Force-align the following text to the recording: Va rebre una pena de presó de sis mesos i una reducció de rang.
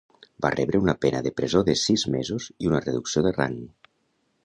Va 0.45 0.49
rebre 0.55 0.81
una 0.85 0.95
pena 1.05 1.21
de 1.27 1.33
presó 1.41 1.63
de 1.69 1.77
sis 1.83 2.07
mesos 2.17 2.51
i 2.65 2.73
una 2.73 2.83
reducció 2.89 3.27
de 3.29 3.39
rang. 3.41 3.65